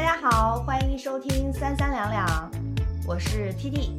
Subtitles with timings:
[0.00, 2.50] 大家好，欢迎收听三三两两，
[3.06, 3.98] 我是 T T，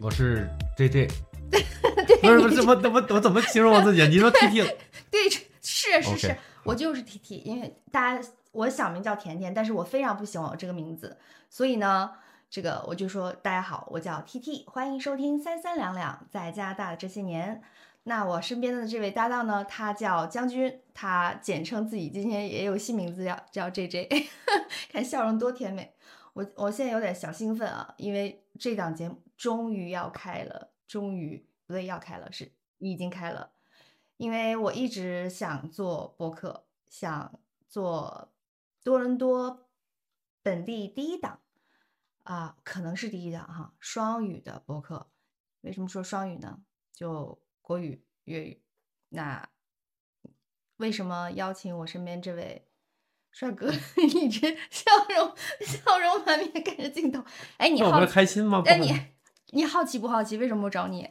[0.00, 1.08] 我是 J J，
[2.22, 4.00] 不是不是怎么怎么我怎么形容我自己？
[4.08, 4.62] 你说 T T，
[5.10, 5.28] 对，
[5.60, 11.18] 是是是我就是 T T，因为大家我小名叫甜甜，但是我非常不喜欢我这个名字，
[11.50, 12.10] 所以呢，
[12.48, 17.60] 这个我就说大家好，我叫 T T，欢迎收听三三两两，在加拿大的这些年。
[18.04, 24.08] 那我身边的这位搭档呢，他叫将军，他简称自己今天也有新名字叫叫 J J，
[24.90, 25.94] 看笑容多甜美。
[26.32, 33.52] 我我现在有点小兴奋啊，因为这档节目终于要开了，终于不对，要开了，是已经开了。
[34.16, 38.32] 因为我一直想做播客，想做
[38.82, 39.68] 多伦多
[40.42, 41.38] 本地第一档
[42.24, 45.08] 啊，可能是第一档哈，双语的播客。
[45.60, 46.60] 为什么说双语呢？
[46.92, 48.60] 就国语、粤语。
[49.10, 49.48] 那
[50.78, 52.66] 为什么邀请我身边这位
[53.30, 53.70] 帅哥
[54.02, 57.22] 一直笑容笑容满面看着镜头？
[57.58, 58.12] 哎，你好奇？
[58.12, 58.60] 开心吗？
[58.60, 58.92] 不哎，你
[59.50, 60.36] 你好奇不好奇？
[60.36, 61.08] 为什么我找你？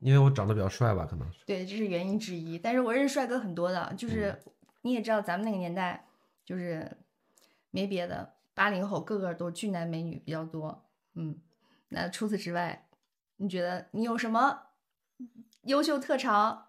[0.00, 1.38] 因为我长得比较帅吧，可能是。
[1.46, 2.58] 对，这是原因之一。
[2.58, 4.38] 但是我认识帅哥很多的，就是
[4.82, 6.06] 你也知道，咱们那个年代
[6.44, 6.90] 就是
[7.70, 10.84] 没别的，八零后个个都俊男美女比较多。
[11.14, 11.38] 嗯，
[11.88, 12.86] 那除此之外，
[13.36, 14.64] 你觉得你有什么
[15.62, 16.66] 优秀特长？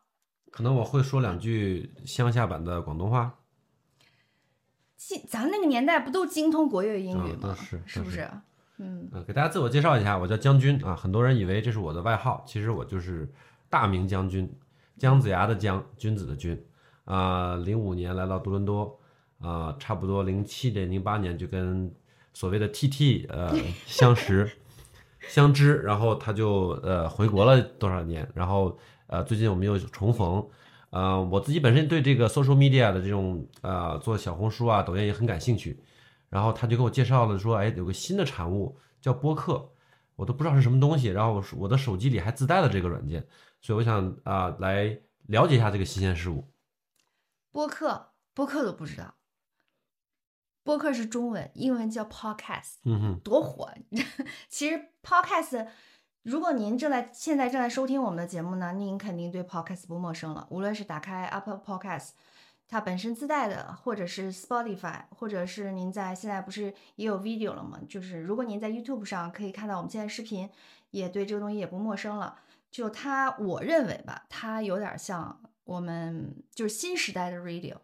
[0.56, 3.40] 可能我会说两句乡下版的广东话。
[4.96, 7.54] 精咱们那个年代不都精通国粤英语吗？
[7.54, 8.22] 是是是不是？
[8.78, 10.96] 嗯，嗯，给大家自我介绍一下，我叫将军啊。
[10.96, 13.30] 很多人以为这是我的外号，其实我就是
[13.70, 14.50] 大名将军，
[14.98, 16.66] 姜子牙的姜，君子的君。
[17.04, 18.98] 啊，零五年来到多伦多，
[19.42, 21.94] 啊，差不多零七年、零八年就跟
[22.34, 23.54] 所谓的 TT 呃
[23.86, 24.50] 相识、
[25.20, 30.48] 相知，然后他就呃回国了多少年，然后呃最近我们又重逢。
[30.92, 35.84] 呃，我自己本身对这个 social media 的这种呃做小红书啊、抖音也很感兴趣，
[36.30, 39.74] 然后他就给我介绍了说，哎，有个新的产物叫播客，
[40.16, 43.28] 我都不知道是什么东西，然后我我的手机里还自带了这个软件，
[43.62, 44.98] 所以我想啊、来
[45.28, 46.50] 了解一下这个新鲜事物。
[47.52, 49.16] 播客播客都不知道，
[50.64, 52.76] 播客是中文，英文叫 podcast。
[52.86, 53.70] 嗯哼，多火！
[54.48, 55.68] 其实 Podcast，
[56.26, 60.48] 如果您正在现在正在收听我们的节目呢，您肯定对 Podcast 不陌生了。
[60.50, 62.10] 无论是打开 Apple Podcast，
[62.68, 67.80] 它本身自带的，或者是 Spotify，或者是您在现在不是也有 video 了吗？
[67.88, 70.50] 就是如果您在 YouTube 上可以看到我们现在视频，
[70.90, 72.40] 也对这个东西也不陌生了。
[72.72, 77.76] 就它，我认为吧，它有点像我们就是新时代的 radio。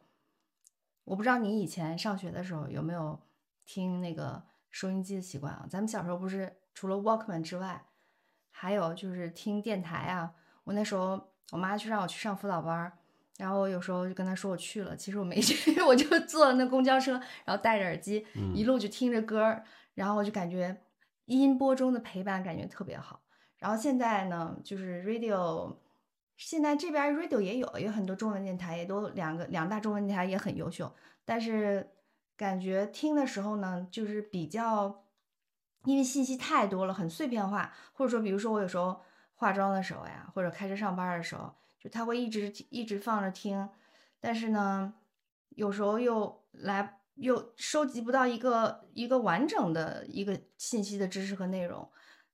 [1.04, 3.20] 我不知道你以前上学的时候有没有
[3.66, 4.42] 听那个
[4.72, 5.68] 收音机的习惯啊？
[5.70, 7.86] 咱们小时候不是除了 Walkman 之外，
[8.62, 10.32] 还有就是听电台啊。
[10.64, 11.20] 我那时候
[11.52, 12.92] 我妈就让我去上辅导班儿，
[13.40, 17.14] 然后我有时候就跟她说我去了，其实我没 去，我就坐那公交车，
[17.44, 18.24] 然后戴着耳机，
[18.54, 19.64] 一路就听着歌儿，
[19.96, 20.80] 然后我就感觉
[21.26, 23.20] 音波中的陪伴感觉特别好。
[23.58, 25.76] 然后现在呢，就是 radio，
[26.38, 30.94] 现在这边 radio 也有，有很多中文电台，也都两个两大中文电台也很优秀，
[31.26, 31.90] 但是
[32.38, 35.01] 感觉听的时候呢，就是比较，
[35.86, 39.02] 因为信息太多了，很碎片化，或者说，比如说我有时候
[39.34, 43.70] 化妆的时候呀，或者开车上班的时候，就他会一直一直放着听，
[44.20, 44.94] 但是呢，
[45.50, 51.90] 有时候又来又收集不到一个一个完整的一个信息的知识和内容。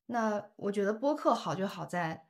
[0.07, 2.27] 那我觉得播客好就好在，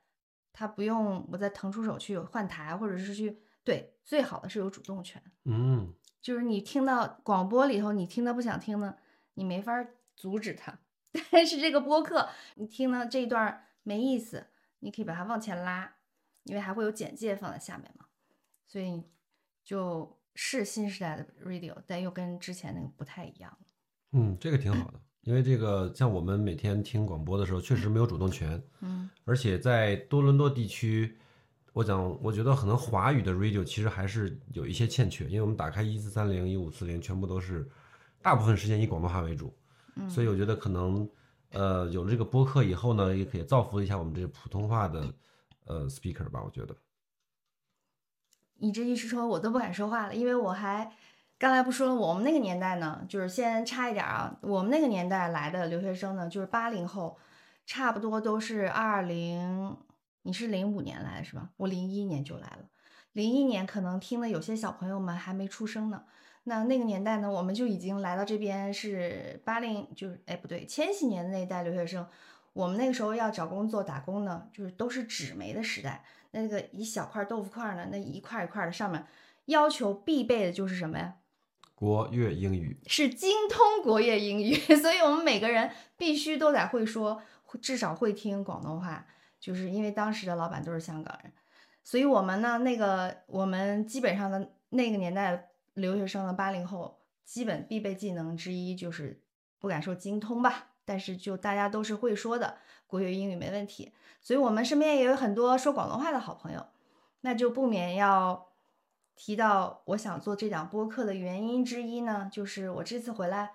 [0.52, 5.22] 它不用我再腾出手去换台，或者是去对，最好的是有主动权。
[5.44, 8.96] 嗯，就是你听到广播里头，你听到不想听呢，
[9.34, 10.78] 你没法儿阻止它。
[11.30, 14.46] 但是这个播客，你听了这一段儿没意思，
[14.80, 15.94] 你可以把它往前拉，
[16.44, 18.06] 因为还会有简介放在下面嘛，
[18.66, 19.02] 所以
[19.64, 23.66] 就是新时代的 radio，但又跟之前那个不太一样了。
[24.12, 31.18] 嗯，这个挺好的，因为这个像我们每天听广播的时候，确实没有主动权，嗯而且在多伦多地区，
[31.72, 37.68] 我讲，我觉得可能华语的 radio 其实还是有一些欠缺，因为我们打开一四三零、一五四零，全部都是
[38.22, 39.52] 大部分时间以广东话为主，
[39.98, 41.08] 嗯，所以我觉得可能
[41.50, 45.12] 呃有了这个播客以后呢，也可以造福一下我们这个普通话的
[45.66, 46.76] 呃 speaker 吧，我觉得。
[48.60, 50.90] 你这一说，我都不敢说话了，因为我还
[51.38, 57.16] 刚才不说了，我们那个年代呢，就是先差一点儿啊，我们那个年代来的留学生呢，就是八零后，
[57.66, 59.76] 差不多都是二零，
[60.22, 61.50] 你是零五年来的是吧？
[61.56, 62.68] 我零一年就来了，
[63.12, 66.02] 零一年可能听的有些小朋友们还没出生呢。
[66.48, 72.04] 那那个年代呢，我们就已经来到这边是八零，就是哎不对，千禧年的那一代留学生。
[72.54, 76.02] 我们那个时候要找工作打工呢，就是都是纸媒的时代。
[76.32, 79.06] 那个一小块豆腐块呢，那一块一块的上面
[79.44, 81.14] 要求必备的就是什么呀？
[81.74, 87.22] 国乐英语，是精通国乐英语， 所以我们每个人必须都得会说，
[87.62, 89.06] 至少会听广东话。
[89.38, 91.32] 就是因为当时的老板都是香港人，
[91.84, 95.47] 所以我们呢，那个我们基本上的那个年代
[95.78, 99.22] 留学生的八零后，基本必备技能之一就是
[99.58, 103.92] 不敢说精通吧，但是就大家都是会说的国学英语没问题。
[104.20, 106.66] 所以我们身边也有很多说广东话的好朋友，
[107.20, 108.48] 那就不免要
[109.16, 113.52] 提到我想做这档播客的原因之一呢，就是我这次回来，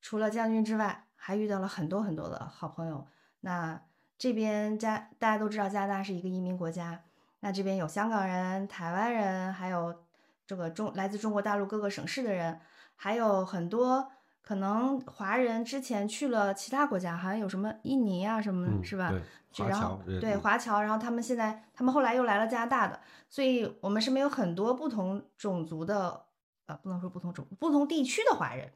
[0.00, 3.06] 除了将军之外，还遇到了很多很多的好朋友。
[3.40, 3.82] 那
[4.16, 7.02] 这边加大家都知道，加拿大是一个移民国家。
[7.40, 10.03] 那这边有香港人、台湾人，还有
[10.46, 12.60] 这个中来自中国大陆各个省市的人，
[12.96, 14.10] 还有很多
[14.42, 19.10] 可能华人之前去了其他国家，好像有什么印尼啊什么，嗯，是吧？
[19.10, 26.26] 对，华然后侨，对嗯华侨，然后他们现在他们后来又来了加拿大的，所以我们身边有很多不同种族的，
[26.66, 28.72] 呃，不能说不同种不同地区的华人，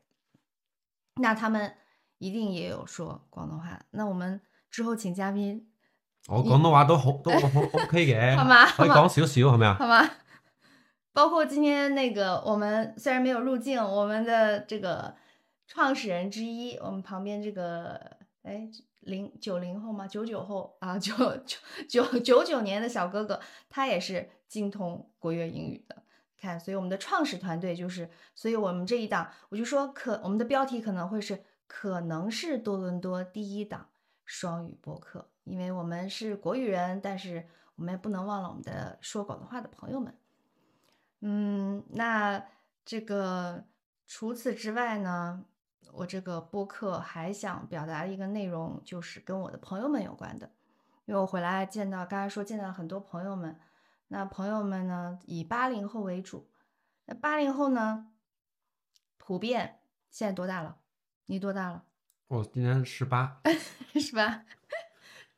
[1.17, 1.75] 那他们
[2.19, 3.79] 一定也有说广东话。
[3.91, 5.69] 那我们之后请嘉宾
[6.29, 9.77] 我广东话都好 都好 OK 嘅，好嗎可以讲少少係咪啊？
[9.79, 10.11] 好嗎？
[11.19, 15.17] 包括今天那个我们虽然没有入境，我们的这个
[15.67, 18.71] 创始人之一，我们旁边这个哎
[19.01, 20.07] 零九零后吗？
[20.07, 21.13] 九九后啊，九
[21.45, 26.05] 九九九九年的小哥哥，他也是精通国乐英语的。
[26.41, 33.89] 看，所以我们的创始团队就是，所以我们这一档，我就说可我们的标题可能会是可能是多伦多第一档
[34.25, 37.45] 双语播客，因为我们是国语人，但是
[37.75, 40.17] 我们也不能忘了我们的说广东话的朋友们。
[41.21, 42.45] 嗯，那
[42.85, 43.65] 这个
[44.07, 45.45] 除此之外呢，
[45.93, 50.51] 我这个播客还想表达一个内容，就是跟我的朋友们有关的，
[51.07, 53.59] 因为我回来见到，刚才说见到很多朋友们，
[54.09, 56.49] 那朋友们呢以八零后为主，
[57.07, 58.13] 那八零后呢
[59.17, 59.81] 普遍
[60.11, 60.79] 现在多大了？
[61.27, 61.85] 你多大了？
[62.29, 63.41] 我今年十八，
[64.01, 64.45] 是吧？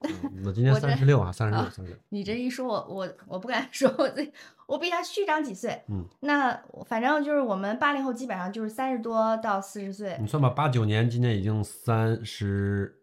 [0.00, 2.00] 嗯我今 年三十六啊，三十六，啊三十六。
[2.08, 4.32] 你这一说我，我我不敢 说，我这
[4.70, 5.82] 我比他虚长几岁。
[5.88, 12.94] 嗯，那反正就是我们八零后基本上就是三十多到四十岁你，算吧，八九年今年已经三十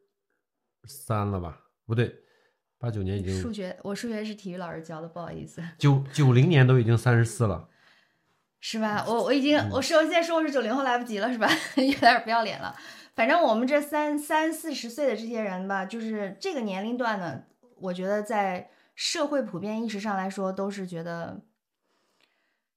[0.85, 1.59] 三了吧？
[1.85, 2.15] 不对，
[2.79, 7.67] 八九年已经数学我数学是体育老师教的，不好意思， 九九零年都已经三十四了。
[8.59, 9.05] 是吧？
[9.07, 11.47] 我我已经我说现在说我是九零后来不及了，是吧？
[11.77, 12.75] 有点不要脸了。
[13.15, 17.43] 反正我们这三三四十岁的这些人吧，就是这个年龄段呢，
[17.79, 21.39] 我觉得在社会普遍意识上来说，都是觉得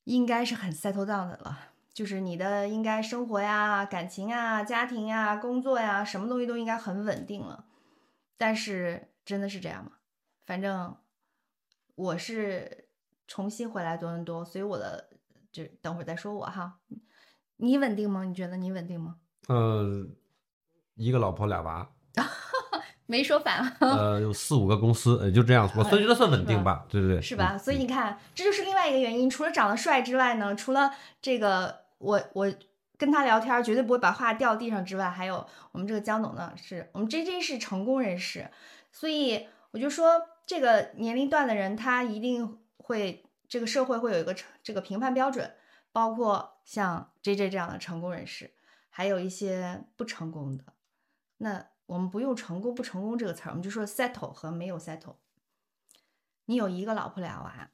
[0.04, 1.68] 应该是很 settle down 的了。
[1.92, 7.66] 就是你的应该生活呀、感情啊、家庭呀、工作呀，什么东西都应该很稳定了。
[8.38, 9.92] 但是真的是这样吗？
[10.46, 10.96] 反正
[11.96, 12.88] 我是
[13.26, 15.10] 重新回来多伦多，所以我的
[15.52, 16.78] 就等会儿再说我哈。
[17.56, 18.24] 你稳定吗？
[18.24, 19.16] 你觉得你稳定吗？
[19.48, 20.06] 呃，
[20.94, 21.92] 一个老婆俩娃，
[23.10, 27.54] 没说反啊， 呃，有四五个公司，也，就这样， 我算觉得算稳定吧，对对对，是吧？
[27.54, 29.28] 嗯所以你看，这就是另外一个原因。
[29.28, 32.52] 除了长得帅之外呢，除了这个我我
[32.96, 38.48] 跟他聊天绝对不会把话掉地上之外，还有我们这个江总呢，是我们 J J 是成功人士，
[38.92, 45.50] 所以我就说这个年龄段的人，他一定会这个社会会有一个这个评判标准，
[45.92, 48.52] 包括像 J J 这样的成功人士，
[48.88, 50.64] 还有一些不成功的。
[51.38, 55.16] 那我们不用成功不成功这个词儿，我们就说 settle 和没有 settle。
[56.44, 57.68] 你有一个老婆俩娃，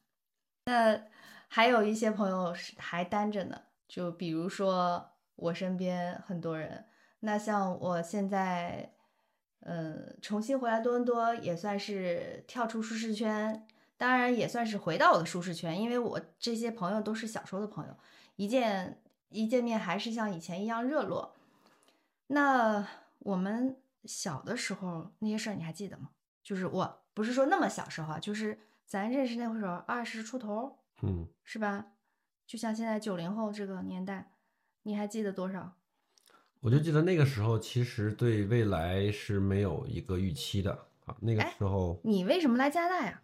[0.65, 1.03] 那
[1.49, 6.87] 还有一些朋友是还单着呢，就比如说我身边很多人，
[7.21, 8.95] 那像我现在，
[9.61, 13.67] 呃，重新回来多伦多也算是跳出舒适圈，
[13.99, 17.95] 当然也算是回到我的舒适圈，因为我这些朋友都是小时候的朋友，
[18.37, 21.37] 一见一见面还是像以前一样热络。
[22.29, 22.87] 那
[23.19, 23.77] 我们
[24.07, 26.11] 小的时候那些事儿你还记得吗？
[26.43, 31.87] 就是我不是说那么小时候啊，就是咱认识那会儿二十出头，嗯，是吧？
[32.47, 34.33] 就像现在九零后这个年代，
[34.85, 35.73] 你还记得多少？
[36.61, 40.73] 我就记得那个时候，其实对未来是没有一个预期的
[41.05, 41.17] 啊。
[41.21, 43.23] 那个哎时候，你为什么来加拿大呀？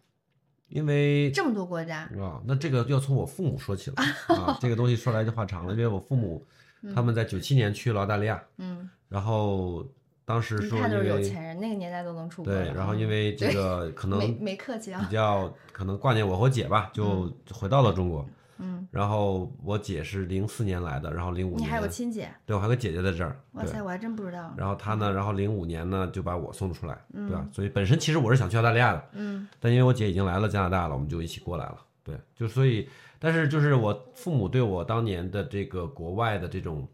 [0.67, 3.97] 因为这么多国家，啊，那这个要从我父母说起了
[4.35, 4.57] 啊。
[4.59, 6.45] 这个东西说来就话长了，因为我父母
[6.93, 9.85] 他们在九七年去了澳大利亚，嗯，然后
[10.25, 18.25] 当时说因为有钱人，那个年代都能出国对，然后因嗯为这个可能没没客气啊比，较 可能挂念我和我姐吧，就回到了中国。
[18.59, 23.81] 嗯，然后我姐是零四年来的，然后零五年，你还有亲姐，对我还有个姐姐在这儿，对哇塞，。
[23.81, 24.53] 我还真不知道。
[24.55, 27.49] 然后她呢，然后零五年呢就把我送出来，对吧嗯？
[27.51, 31.77] 所以本身其实我是想去澳大利亚的，嗯但因为我姐已经来了加拿大了，我们就一起过来了。
[32.03, 32.87] 对，就所以，
[33.17, 36.87] 但是就是我父母对我当年的这个国外的这种，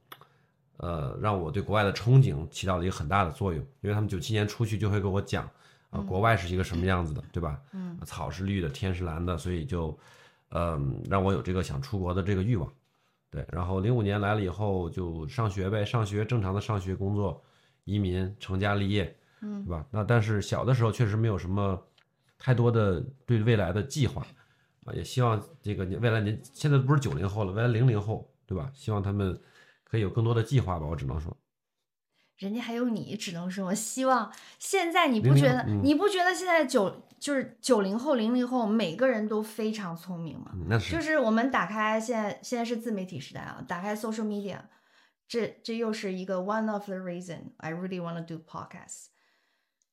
[0.79, 5.50] 呃，让我对国外的憧憬起到了一个很大的作用，因为他们九七年出去就会跟我讲
[5.89, 7.59] 啊、国外是一个什么样子的，对吧？
[7.74, 9.98] 嗯，草是绿的，天是蓝的，所以就，
[10.51, 12.71] 嗯，让我有这个想出国的这个欲望。
[13.31, 17.43] 对，然后零五年来了以后就上学呗，上学正常的上学、工作、
[17.86, 19.86] 移民、成家立业，嗯，对吧？
[19.91, 21.79] 那但是小的时候确实没有什么
[22.38, 24.25] 太多的对未来的计划
[24.86, 28.71] 啊，也希望这个未来您现在不是九零后了，未来零零后，对吧？
[28.74, 29.39] 希望他们
[29.89, 31.36] 可以有更多的计划吧，我只能说。
[32.38, 40.51] 人家还有你，只能说希望现在你不觉得、嗯你不觉得现在九就是九零后、零零后每个人都非常聪明吗？
[40.53, 44.60] 嗯，那是就是我们打开现在现在是自媒体时代啊，打开 social media，
[45.27, 49.08] 这这又是一个 one of the reason I really want to do podcast。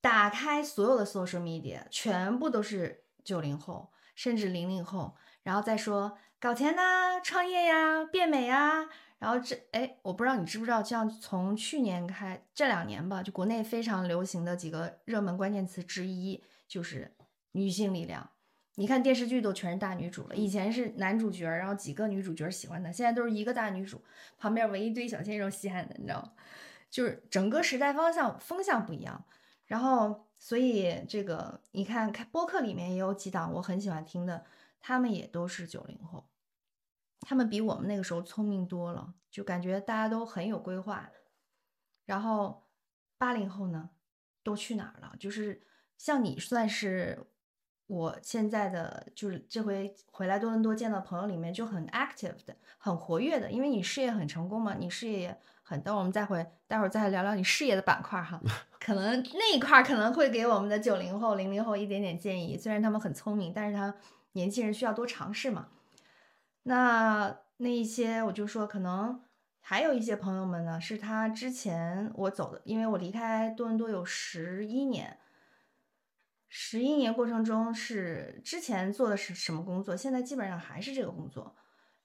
[0.01, 17.15] 打开所有的 social media，全部都是九零后甚至零零后，然后再说搞钱呐、创业呀、变美呀，然后这哎，我不知道你知不知道，像从去年开这两年吧，就国内非常流行的几个热门关键词之一就是
[17.53, 18.31] 女性力量。
[18.79, 24.03] 你看电视剧都全是大女主了，以前是男主角，然后几个女主角喜欢他，现在都是一个大女主，
[24.37, 26.33] 旁边围一堆小鲜肉稀罕的，你知道吗？
[26.91, 29.25] 就是整个时代方向风向不一样。
[29.65, 34.45] 然后，所以这个你看，看播客里面也有几档我很喜欢听的，
[34.79, 36.29] 他们也都是九零后，
[37.21, 41.11] 他们比我们那个时候聪明多了，就感觉大家都很有规划。
[42.05, 42.69] 然后
[43.19, 43.91] 八零后呢，
[44.43, 45.15] 都去哪儿了？
[45.19, 45.61] 就是
[45.99, 47.27] 像你算是
[47.87, 55.81] 我现在的，就是这回回来多伦多见到朋友里面就很 active 的，很活跃的，因为你事业很成功嘛，你事业也很。
[55.83, 58.41] 等我们再回，待会儿再聊聊你事业的板块哈，
[58.79, 62.57] 可能那一块儿可能会给我们的九零后、零零后一点点建议。
[62.57, 63.95] 虽然他们很聪明，但是他
[64.33, 65.69] 年轻人需要多尝试嘛。
[66.69, 69.23] 那那一些我就说，可能
[69.61, 75.17] 还有一些朋友们呢，是他之前我走的，因为我离开多伦多有十一年，
[76.49, 81.55] 十一年过程中是之前做的是什么工作，现在基本上还是这个工作，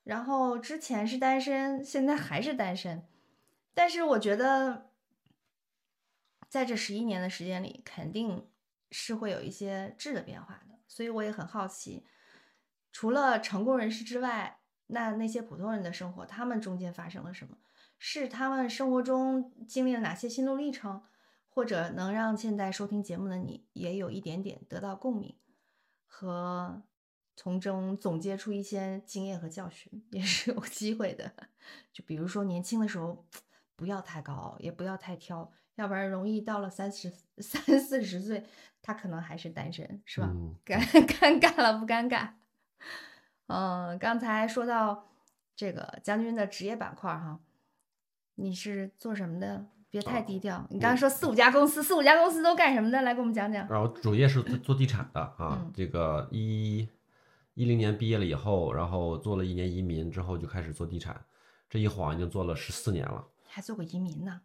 [0.04, 3.04] 然后之前是单身，现在还是单身，
[3.74, 4.92] 但是我觉得
[6.48, 8.48] 在这十一年的时间里，肯定
[8.92, 12.06] 是会有一些质的变化的，所以我也很好奇，
[12.92, 17.58] 除了成功人士之外，那那些普通人的生活，他们中间发生了什么？
[17.98, 21.04] 是他们生活中经历了哪些心路历程，
[21.50, 25.36] 或者能让现在收听节目的你也有一点点得到共鸣，
[26.08, 26.82] 和
[27.36, 31.32] 从中总结出一些经验和教训， 也是有机会的。
[31.94, 33.26] 就比如说年轻的时候，
[33.76, 38.46] 不要太高傲，也不要太挑，要不然容易到了三十 三四十岁，
[38.82, 40.28] 他可能还是单身，是吧？
[40.30, 42.34] 嗯尴尴尬了不尴尬？
[43.48, 45.08] 嗯，刚才说到
[45.56, 47.40] 这个将军的职业板块哈，
[48.36, 49.66] 你是做什么的？
[49.90, 50.66] 别太低调。
[50.70, 53.02] 你刚刚说四五家公司，四五家公司都干什么的？
[53.02, 53.68] 来给我们讲讲。
[53.68, 56.88] 然后主业是做做地产的啊，嗯这个一
[57.56, 61.22] 一零年毕业了以后，然后做了一年移民之后就开始做地产，
[61.70, 63.28] 这一晃已经做了十四年了。
[63.46, 64.40] 还做过移民呢？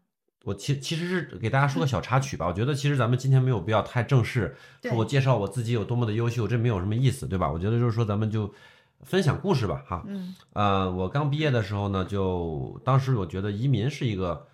[0.46, 7.50] 我其其实是给大家说个小插曲吧，我觉得其实咱们今天没有必要太正式，说我介绍我自己有多么的优秀，这没有什么意思，对吧？
[7.50, 8.54] 我觉得就是说咱们就
[9.00, 10.04] 分享故事吧，哈。
[10.06, 14.46] 嗯呃，我刚毕业的时候呢，就当时我觉得移民是一个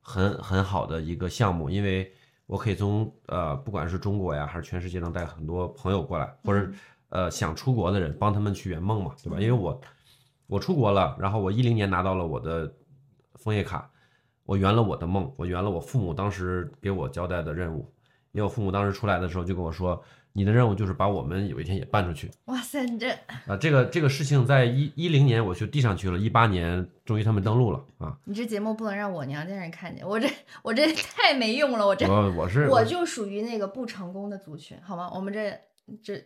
[0.00, 2.12] 很很好的一个项目，因为
[2.46, 6.70] 我可以从呃不管是中国呀，还是全世界能带很多朋友过来，或者
[7.08, 9.40] 呃想出国的人，帮他们去圆梦嘛，对吧？
[9.40, 9.80] 因为我
[10.46, 12.72] 我出国了，然后我一零年拿到了我的
[13.34, 13.89] 枫叶卡，
[14.50, 17.88] 我圆了我的梦，我圆了我父母当时给我交代的任务，
[18.32, 20.02] 因为我父母当时出来的时候就跟我说，
[20.32, 22.28] 你的任务就是把我们有一天也办出去。
[22.46, 23.10] 哇塞，你这
[23.46, 28.18] 啊，这个这个事情在一一零年我就递上去了，一八年终于他们登陆了啊！
[28.24, 30.28] 你这节目不能让我娘家人看见，我这
[30.62, 35.08] 我这太没用了，我这我我是我就属于那个不成功的族群，好吗？
[35.14, 35.56] 我们这
[36.02, 36.24] 这和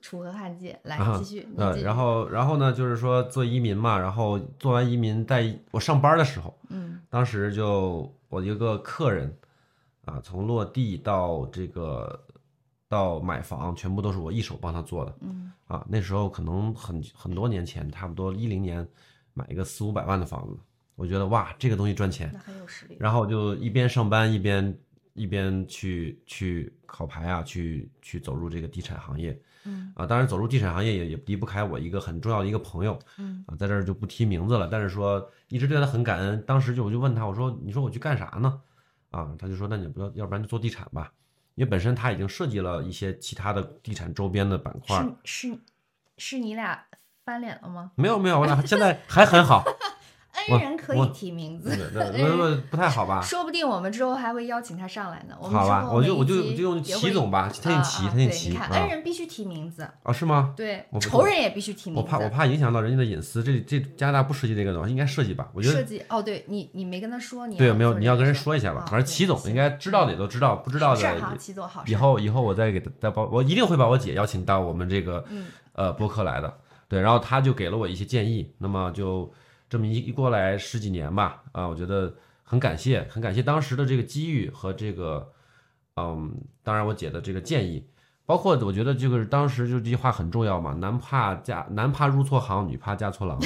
[0.00, 1.46] 楚河汉界，来啊继续。
[1.56, 9.36] 嗯呃，然后然后呢，就是说做移民嘛，然后做完移民在我上班的时候，嗯当时就我一个客人
[10.04, 12.24] 啊，从落地到这个
[12.88, 15.84] 到买房，全部都是我一手帮他做的嗯啊。
[15.88, 18.86] 那时候可能很很多年前，差不多一零年
[19.34, 20.56] 买一个四五百万的房子，
[20.94, 22.30] 我觉得哇，这个东西赚钱。
[22.32, 22.96] 那很有实力。
[22.98, 24.78] 然后我就一边上班一边
[25.14, 30.06] 一边去去考牌啊，去去走入这个地产行业嗯啊。
[30.06, 36.42] 当然，走入地产行业也也离不开我一个很重要的一个朋友嗯啊，在这儿就不提名字了，但是说一直对他很感恩。
[36.46, 38.60] 当时就我就问他，我说你说我去干啥呢？
[39.10, 41.12] 啊，他就说那你不要，要不然就做地产吧，
[41.54, 44.98] 因为本身他已经设计了一些其他的地产周边的板块。
[45.24, 45.58] 是是
[46.18, 46.84] 是你俩
[47.24, 47.90] 翻脸了吗？
[47.94, 49.64] 没有没有，我俩现在还很好。
[50.52, 53.20] 恩人可以提名字，对对不太好吧？
[53.24, 55.36] 说不定我们之后还会邀请他上来呢。
[55.40, 60.54] 我们好吧我就我每一集就就用齐总吧，他姓齐，他姓齐对你看，啊恩人必须提名字，啊是吗？
[60.56, 62.02] 对仇人也必须提名字。
[62.02, 65.48] 我怕我怕影响到人家的隐私，这这加拿大不涉及这个的话，应该涉及吧？
[65.52, 68.80] 我觉设得计哦，对你你没跟他说，你对，没有，你要跟人说一下吧。
[68.86, 71.82] 啊反正齐总应该知道的也都知道，不知道的齐总好。
[71.86, 76.52] 以后以后我再给他再把我一定会把我姐邀请到我们这个嗯呃播客来的。
[76.88, 79.28] 对，然后他就给了我一些建议，那么就
[79.68, 85.32] 这么一一过来十几年吧，啊，我觉得很感谢，很感谢当时的这个机遇和这个，
[85.96, 86.32] 嗯，
[86.62, 87.86] 当然我姐的这个建议，
[88.24, 93.38] 包括我觉得这个当时就这句话很重要嘛，男怕嫁男怕入错行，女怕嫁错郎，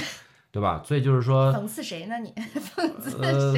[0.50, 0.82] 对吧？
[0.84, 2.32] 所以就是说，讽刺谁呢你？
[2.60, 3.54] 讽刺呃，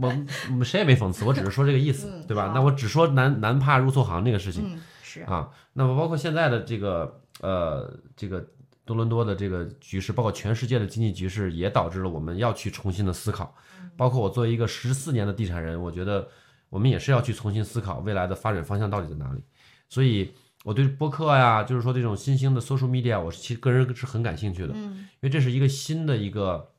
[0.00, 0.08] 我
[0.50, 2.52] 我们谁也没讽刺，我只是说这个意思，嗯对吧？
[2.54, 4.64] 那我只说男男怕入错行这个事情。
[4.66, 8.44] 嗯，是啊，那么包括现在的这个呃这个
[8.84, 13.54] 多伦多的这个局势，包括全世界的经济局势，也导致了我们要去重新的思考。
[13.96, 16.28] 包括我作为一个十四年的地产人，我觉得
[16.68, 19.42] 我们也是要去重新思考未来的发展方向到底在哪里。
[19.88, 20.32] 所以
[20.64, 26.72] 我对播客呀，就是说这种新兴的 social media，我是其实个人是很感兴趣的，因嗯，为这是一个新的一个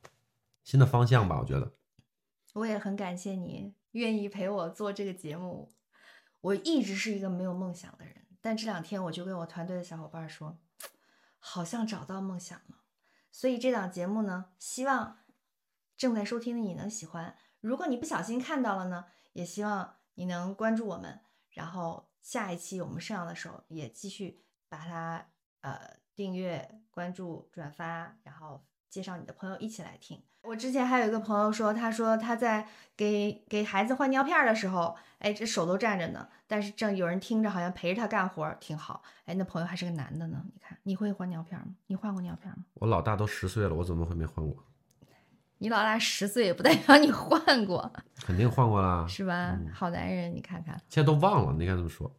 [0.64, 1.72] 新的方向吧，我觉得。
[2.54, 5.72] 我也很感谢你愿意陪我做这个节目。
[6.42, 10.58] 我一直是一个没有梦想的人，但这两天我就跟我团队的小伙伴说，
[11.46, 12.84] 好像找到梦想了。
[13.30, 15.20] 所以这档节目呢，希望
[15.98, 17.36] 正在收听的你能喜欢。
[17.60, 21.20] 如果你不小心看到了呢，也希望你能关注我们，
[21.50, 25.28] 然后下一期我们上的时候也继续把它
[25.60, 30.22] 呃订阅、关注、转发，然后介绍你的朋友一起来听。
[30.44, 39.02] 我之前还有一个朋友说，他说他在给给孩子换尿片儿的时候，哎，这手都站着呢，但是正有人听着，好像陪着他干活，挺好。
[39.26, 41.72] 哎，那朋友还是个男的呢，你看，你会换尿片儿吗？
[41.88, 42.66] 你换过尿片儿吗？
[42.76, 44.64] 我老大都十岁了，我怎么会没换过？
[45.58, 47.92] 你老大十岁也不代表你换过，
[48.24, 49.58] 肯定换过啦，是吧？
[49.74, 52.16] 好男人，你看看，现在都忘了，你该这么说。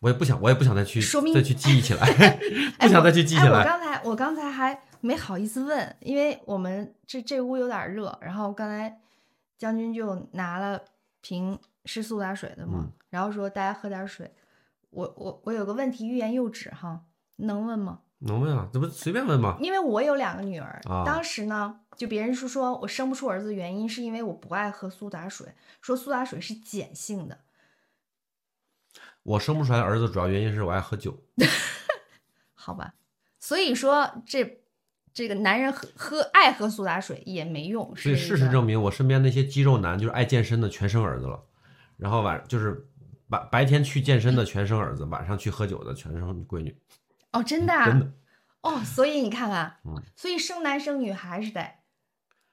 [0.00, 2.38] 我也不想，我也不想再去说明再去记忆起来，
[2.80, 3.62] 不想再去记起哎，我。
[3.62, 8.98] 刚才我刚才还没好意思问，因为我们这这屋有点热，然后刚才
[9.58, 10.82] 将军就拿了
[11.20, 14.34] 瓶是苏打水的嘛，嗯然后说大家喝点水。
[14.88, 17.04] 我我我有个问题欲言又止哈，
[17.36, 18.00] 能问吗？
[18.20, 19.58] 能问啊，这不随便问吗？
[19.60, 27.40] 因为我有两个女儿，啊当时呢，就别人说说我生不出儿子的原因是因为我不爱喝苏打水，说苏打水是碱性的。
[29.22, 31.22] 我生不出来儿子，主要原因是我爱喝酒。
[32.54, 32.94] 好吧，
[33.38, 34.63] 所以说这
[35.14, 41.40] 这个男人喝喝爱喝苏打水也没用，所以事实证明，我身边那些肌肉男，就是爱健身的，全生儿子了。
[41.96, 42.88] 然后晚就是
[43.30, 46.76] 白白天去健身的全生儿子，晚上去喝酒的全生闺女。
[47.30, 48.12] 哦，真的、啊，真的。
[48.62, 51.74] 哦，所以你看看，嗯所以生男生女还是得，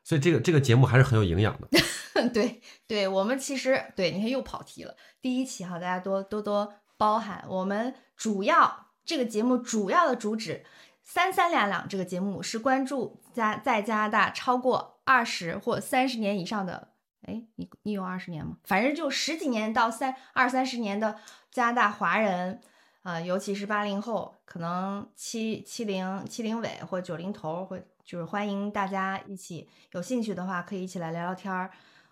[0.04, 1.68] 所以这个这个节目还是很有营养的。
[2.30, 4.96] 对对，我们其实对，你看又跑题了。
[5.22, 7.44] 第一期哈，大家多多多包涵。
[7.48, 10.64] 我们主要这个节目主要的主旨，
[11.04, 16.90] 三三两两这个节目是关注加在加拿大超过二十或三十年以上的。
[17.24, 18.58] 哎，你你有二十年吗？
[18.64, 21.20] 反正就十几年到三二三十年的
[21.52, 22.60] 加拿大华人，
[23.04, 31.70] 啊、尤其是八零后，可能七七零七零尾或九零头，或就是欢迎大家一起有兴趣的话，可以一起来聊聊天儿。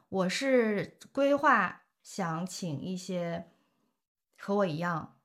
[0.09, 3.47] 我是规划想请一些
[4.37, 5.17] 和我一样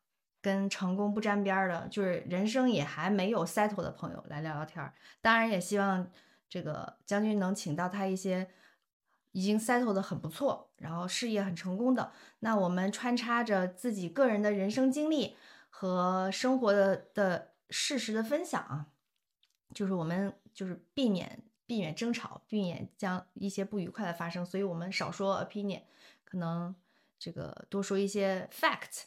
[0.44, 4.92] 跟成功不沾边儿的，就是人生也还没有 settle 的朋友来聊聊天儿。
[5.22, 6.06] 当然，也希望
[6.50, 8.50] 这个将军能请到他一些
[9.32, 12.12] 已经 settle 的很不错，然后事业很成功的。
[12.40, 15.34] 那我们穿插着自己个人的人生经历
[15.70, 18.88] 和生活的的事实的分享啊，
[19.72, 25.80] 就是我们就是避免避免争吵，避免将一些不愉快的发生，所以我们少说 opinion，
[26.22, 26.74] 可能
[27.18, 29.04] 这个多说一些 fact。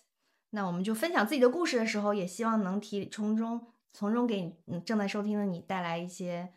[0.52, 6.50] 那我们就分享自己的故事的时候，也希望能提从中从中给你嗯正在收听的你带来一些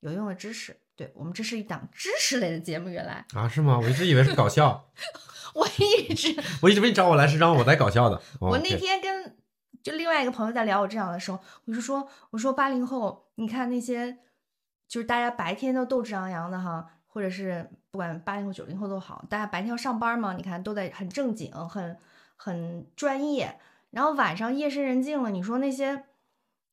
[0.00, 0.76] 有用的知识。
[0.96, 3.80] 对我们这是一档知识类的节目，原来啊，是吗？
[3.82, 4.90] 我一直以为是搞笑，
[5.54, 8.16] 我一直 我一直以为你找我来是让我来搞笑的。
[8.38, 9.36] 哦我那天跟
[9.82, 14.16] 就另外一个朋友在聊我这样的时候，我就说，我说八零后，你看那些
[14.86, 21.98] 就是大家白天都斗志昂扬的哈，或者是不管八零后九零后都好，大家白天要上班嘛，你看都在很正经，很
[22.36, 23.58] 很专业，
[23.90, 26.04] 然后晚上夜深人静了，你说那些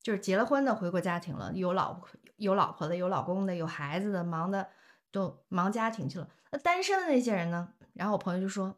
[0.02, 4.70] 就是结了婚的回过家庭了，有老婆有老婆的，有老公的，有孩子的，忙的
[5.12, 7.74] 都忙家庭去了，那单身的那些人呢？
[7.94, 8.76] 然后我朋友就说。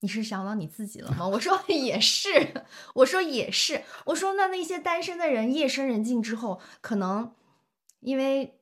[0.00, 1.26] 你是想到你自己了吗？
[1.26, 2.28] 我说 也是，
[2.94, 7.34] 我说也是，我说那那些单身的人夜深人静之后，可能
[8.00, 8.60] 因为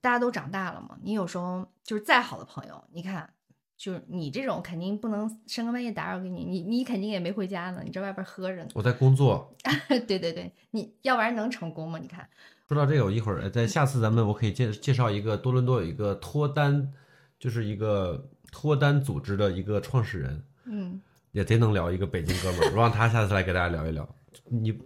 [0.00, 3.34] 大家都长大了嘛，你有时候就是再好的朋友，你看，
[3.78, 8.68] 就是你这种肯定不能深更半夜打扰给你，你你肯定也没回家呢，你在外边喝着呢。
[8.74, 9.54] 我在工作。
[9.88, 11.96] 对对对，你要不然能成功吗？
[12.02, 12.28] 你看，
[12.66, 16.92] 说到这个，我一会儿在下次咱们我可以介介绍一个多伦多有一个脱单，
[17.38, 20.42] 就是一个脱单组织的一个创始人。
[20.64, 24.06] 嗯，也贼能聊一个北京哥们儿，我让他下次来给大家聊一聊。
[24.46, 24.76] 你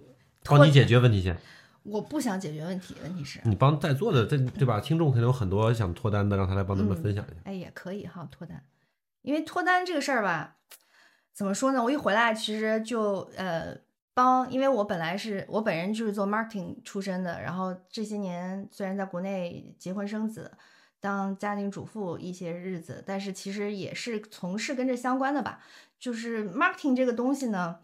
[0.44, 1.34] 帮你解决问题先。
[1.82, 4.78] 我不想解决问题，问题是你帮在座的这对吧？
[4.78, 7.36] 听众肯定有很多想脱单的，让他来帮他们分享一下。
[7.44, 8.62] 哎，也可以哈，脱单。
[9.22, 10.58] 因为脱单这个事儿吧，
[11.32, 11.82] 怎么说呢？
[11.82, 13.76] 我一回来其实就呃
[14.14, 20.52] 帮，因为我本来是我本人就是做 marketing 出身的，然后这些年虽然在国内结婚生子。
[21.00, 25.60] 当家庭主妇一些日子，但是其实也是从事跟这相关的吧。
[25.98, 27.80] 就是 marketing 这个东西呢，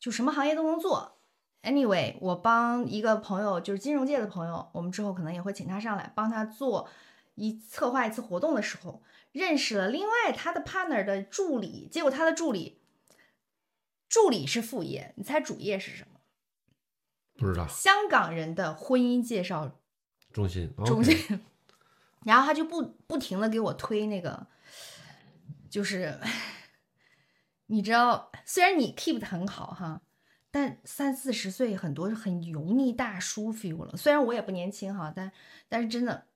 [0.00, 1.20] 就什么行业都能做。
[1.62, 6.88] Anyway，我帮一个朋友，就是金融界的朋友，我们之后可能也会请他上来帮他做
[7.36, 9.00] 一策划一次活动的时候，
[9.34, 11.88] 认识了另外他的 partner 的助理。
[11.90, 12.80] 结果他的助理，
[14.08, 16.20] 助理是副业，你猜主业是什么？
[17.36, 17.66] 不知道。
[17.66, 19.80] 香港人的婚姻介绍
[20.32, 20.72] 中心。
[20.86, 21.40] 中心。
[22.24, 24.46] 然后他就不不停的给我推那个，
[25.68, 26.18] 就是
[27.66, 30.00] 你知道，虽然你 keep 的很好哈，
[30.52, 33.96] 但三四十岁很多很油腻大叔 feel 了。
[33.96, 35.32] 虽然我也不年轻哈，但
[35.68, 36.28] 但是真的，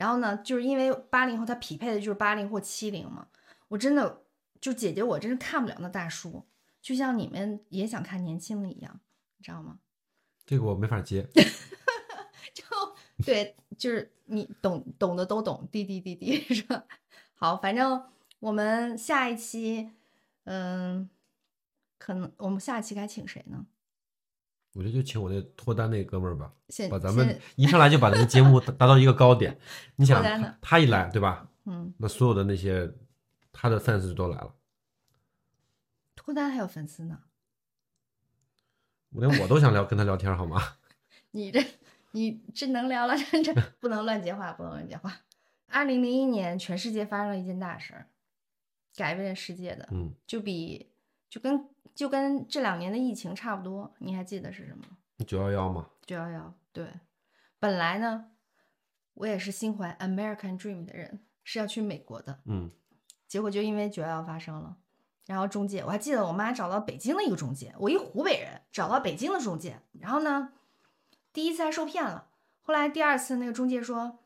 [0.00, 3.28] 然后呢，就是因为八零后他匹配的就是八零或七零嘛，
[3.68, 4.22] 我真的
[4.58, 6.42] 就姐姐我真是看不了那大叔，
[6.80, 8.98] 就像你们也想看年轻的一样，
[9.36, 9.80] 你知道吗？
[10.46, 11.28] 这个我没法接。
[12.54, 12.64] 就
[13.26, 16.82] 对，就是你懂懂的都懂，滴滴滴滴 是吧？
[17.34, 18.02] 好，反正
[18.38, 19.90] 我们下一期，
[20.44, 21.10] 嗯，
[21.98, 23.66] 可能我们下一期该请谁呢？
[24.72, 26.52] 我觉得就请我那脱单那哥们儿吧，
[26.90, 29.58] 把咱们一上来就把咱们节目达到一个高点。
[29.96, 30.22] 你想
[30.60, 31.48] 他一来，对吧？
[31.64, 32.92] 嗯，那所有的那些
[33.52, 34.54] 他的粉丝都来了。
[36.14, 37.20] 脱单还有粉丝呢？
[39.10, 40.60] 我连我都想聊跟他聊天，好吗？
[41.32, 41.64] 你这。
[42.12, 45.20] 你这能聊了， 这这不能乱接话，不能乱接话。
[45.68, 48.08] 二零零一年，全世界发生了一件大事儿，
[48.96, 50.89] 改变世界的，嗯，就比
[51.30, 53.94] 就跟就跟这两年的疫情差不多。
[53.98, 54.84] 你还记得是什么？
[55.26, 55.88] 九幺幺吗？
[56.04, 56.92] 九幺幺，对。
[57.58, 58.32] 本来呢，
[59.14, 62.70] 我也是心怀 American Dream 的人，是要去美国的，嗯。
[63.26, 64.76] 结果就因为九幺幺发生了，
[65.24, 70.52] 然后中介，我还记得我妈找到北京的一个中介，我一湖北人找到北京的中介，然后呢。
[71.32, 72.28] 第一次还受骗了，
[72.60, 74.18] 后来第二次那个中介说，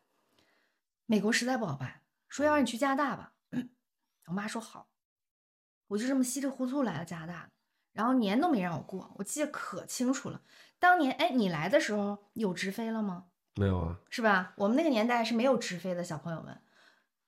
[1.04, 3.34] 美国实在不好办，说要让你去加拿大吧。
[4.24, 4.88] 我妈说好，
[5.94, 7.48] 我就这么稀里糊涂来了加拿大，
[7.92, 10.40] 然后年都没让我过，我记得可清楚了。
[10.80, 13.26] 当年哎，你来的时候有直飞了吗？
[13.54, 14.54] 没有啊，是吧？
[14.56, 16.58] 我们那个年代是没有直飞的，小朋友们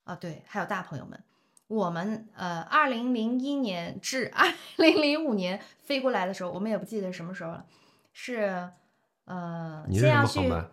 [0.03, 1.23] 啊，对，还有大朋友们。
[1.67, 7.65] 我们呃，二零零一年至二零零五年飞过来的时候，我们也不记得什么时候了，
[8.11, 8.69] 是。
[9.23, 10.71] 呃，你是什么航班？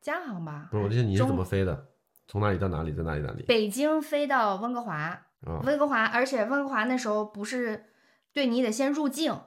[0.00, 0.68] 加航吧。
[0.70, 1.88] 不是，我记得你是怎么飞的？
[2.28, 2.92] 从哪里到哪里？
[2.92, 3.42] 在哪里哪里？
[3.42, 5.26] 北京飞到温哥华。
[5.46, 7.86] 温哥华，而且温哥华那时候不是，
[8.32, 9.38] 对你得先入境，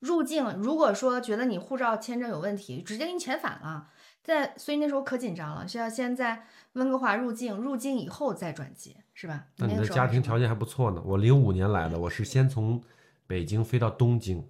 [0.00, 0.54] 入境。
[0.58, 3.88] 如果说觉得你护照签证有问题，直接给你遣返了。
[4.22, 9.46] 在，所以那时候可紧张了，需要先在温哥华入境，入境以后再转机，是吧？
[9.56, 11.02] 那你的家庭条件还不错呢。
[11.04, 12.82] 我零五年来的，我是先从
[13.26, 14.46] 北京飞到东京，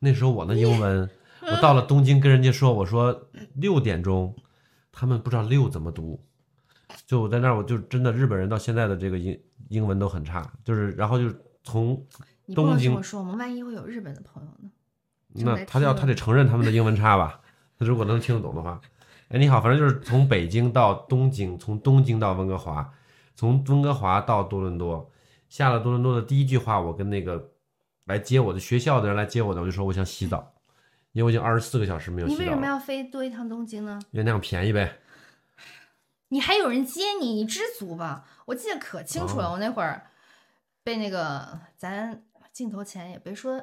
[0.00, 1.08] 那时候我的英文。
[1.42, 4.36] 我到了东京跟人家说，我说六点钟，
[4.92, 6.22] 他们不知道六怎么读，
[7.06, 11.96] 就我在那儿，我就真的日本人到现在的这个英英文都很差，就是然后就从
[12.54, 12.90] 东京。
[12.90, 14.70] 这么说，我们万一会有日本的朋友呢？
[15.32, 17.40] 那他要他得承认他们的英文差吧？
[17.78, 18.80] 他如果能听得懂的话，
[19.28, 22.92] 哎，你好，反正就是从北京到东京，从东京到温哥华，
[23.34, 25.10] 从温哥华到多伦多，
[25.48, 27.52] 下了多伦多的第一句话，我跟那个
[28.06, 30.54] 来接我的学校的人来接我的，我就说我想洗澡。
[31.12, 32.40] 因为我已经二十四个小时没有洗澡。
[32.40, 33.98] 你为什么要飞多一趟东京呢？
[34.12, 34.96] 因为那样便宜呗。
[36.30, 38.26] 你还有人接你，你知足吧？
[38.46, 40.10] 我记得可清楚了，我那会儿
[40.82, 43.62] 被那个咱镜头前也别说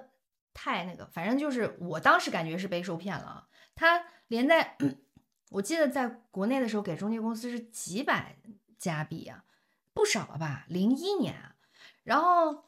[0.53, 3.47] 太那个，反正就是我当时感觉是被受骗了。
[3.75, 4.77] 他连在，
[5.49, 8.37] 我记得在国内的时候给中介公司是几百
[8.77, 9.43] 加币啊，
[9.93, 10.65] 不少了吧？
[10.69, 11.35] 零一年，
[12.03, 12.63] 然后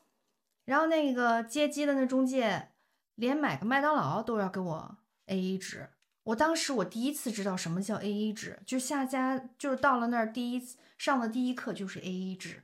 [0.66, 2.72] 然后那个接机的那中介。
[3.16, 5.90] 连买个麦当劳都要给我 A A 制，
[6.30, 12.64] 我当时我第一次知道什么叫 A A 制，就下家就是到了那儿第一次上的第一课就是 A A 制，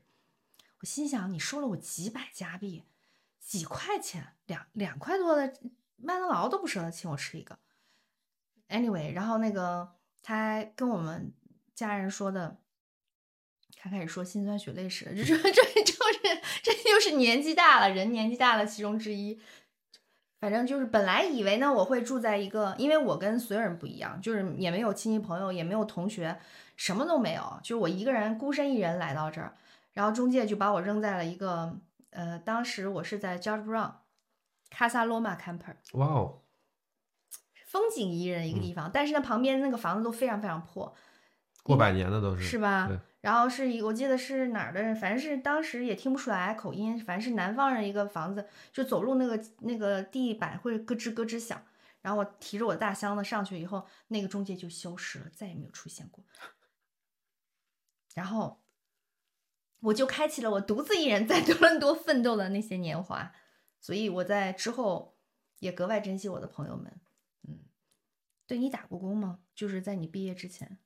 [0.82, 2.84] 我心想，你收了我几百加币，
[3.40, 5.54] 几块钱，两两块多的
[5.96, 7.58] 麦当劳都不舍得请我吃一个。
[8.70, 11.34] Anyway，然后那个他跟我们
[11.74, 12.60] 家人说的，
[13.78, 19.42] 他开始说心酸血泪史， 这这这就是这就是年纪大了，人年纪大了其中之一。
[20.46, 26.38] 反正就是本来以为呢，我会住在一个，因为我跟所有人不一样，就是也没有亲戚朋友，也没有同学，
[26.76, 29.56] 什么都没有，就是我一个人孤身一人来到这儿，
[29.94, 31.76] 然后中介就把我扔在了一个，
[32.12, 33.92] 呃，当时我是在 George Brown
[34.70, 36.42] 卡萨罗马 Camper，哇哦，
[37.66, 40.94] 风景宜人一个地方，但是呢旁边那个房子都非常非常破，
[41.64, 43.00] 过百年的都是是吧对？
[43.26, 51.66] 然后是一，我记得是哪儿的人，反正是当时也听不出来口音，反正是南方人一个房子，就走路那个那个地板会咯吱咯吱响。
[52.04, 56.24] 然后我提着我的大箱子上去以后，那个中介就消失了，再也没有出现过。
[58.14, 58.62] 然后
[59.80, 63.34] 我就开启了我独自一人在多伦多奋斗的那些年华，
[63.80, 65.18] 所以我在之后
[65.58, 67.02] 也格外珍惜我的朋友们。
[67.48, 67.62] 嗯，
[68.46, 69.40] 对你打过工吗？
[69.56, 70.78] 就是在你毕业之前，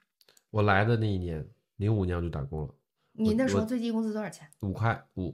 [0.51, 1.45] 我来的那一年，
[1.79, 2.75] 零五年我就打工了，
[3.13, 4.49] 你那时候最低工资多少钱？
[4.59, 5.31] 五块五，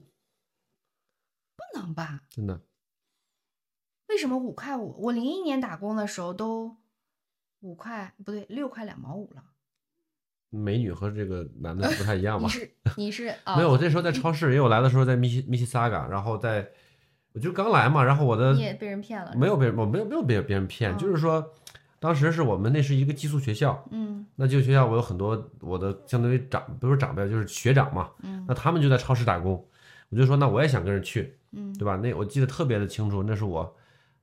[1.55, 2.21] 不能吧？
[2.29, 2.61] 真的。
[4.07, 4.95] 为什么五块五？
[5.01, 6.77] 我零一年打工的时候都
[7.61, 9.43] 五块不对，六块两毛五了。
[10.51, 12.49] 美女和这个男的不太一样吧你？
[12.53, 13.57] 是你是啊？
[13.57, 16.71] 没有，我那时候在超市，因为我来的时候在密西密西萨嘎，然后在
[17.33, 19.35] 我就刚来嘛，然后我的你也被人骗了？
[19.35, 21.51] 没有被我没有没有被别人骗，嗯就是说
[22.05, 29.53] 当时是我们那是一个寄宿学校，嗯那寄宿学校我有很多我的相当于长不是长辈就是学长嘛，嗯那他们就在超市打工，
[30.09, 31.95] 我就说那我也想跟着去，嗯对吧？
[31.95, 33.75] 那我记得特别的清楚，那是我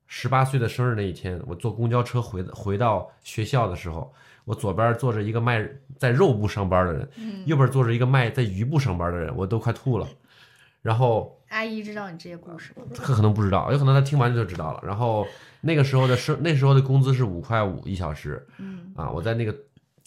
[0.07, 4.13] 十八岁的生日那一天，我坐公交车回回到学校的时候，
[4.45, 5.67] 我左边坐着一个卖
[5.97, 10.07] 在肉部上班的人，嗯，右边坐着一个卖在鱼部上班的人，我都快吐了。
[10.81, 12.83] 然后阿姨知道你这些故事吗？
[12.93, 14.81] 她可能不知道，有可能她听完就知道了。
[14.83, 15.25] 然后
[15.61, 19.55] 那个时候的生那时候的工资是五块五一小时嗯啊，我在那个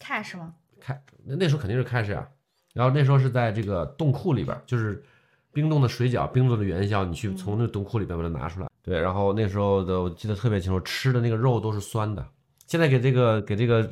[0.01, 0.53] ，cash 吗？
[0.81, 2.29] 开那时候肯定是 cash 呀，
[2.75, 5.03] 然后那时候是在这个冻库里边儿，就是
[5.53, 8.69] 冰冻的水饺、冰冻的元宵，你去从那个冻库里边把它拿出来。
[8.83, 12.25] 对，然后那时候的我记得特别清楚，吃的那个肉都是酸的。
[12.67, 13.89] 现在给这个给这个